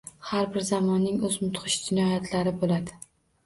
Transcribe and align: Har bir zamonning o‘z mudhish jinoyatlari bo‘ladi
Har 0.29 0.47
bir 0.55 0.65
zamonning 0.69 1.21
o‘z 1.29 1.37
mudhish 1.45 1.77
jinoyatlari 1.93 2.59
bo‘ladi 2.61 3.01